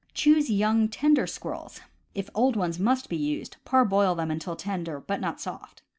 [0.15, 1.79] Choose young, tender squirrels
[2.15, 5.83] (if old ones must be used, parboil them until tender but not soft).